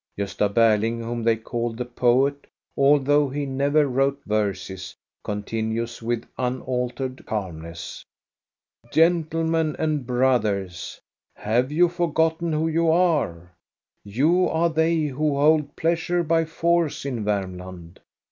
[0.17, 7.23] Gosta Berling, whom they called the poet, although he never wrote verses, continues with unaltered
[7.27, 8.03] calm ness:"
[8.91, 10.99] Gentlemen and brothers!
[11.35, 13.53] Have you forgotten who you are}
[14.19, 17.99] You are they who hold pleasure by force in Varmland.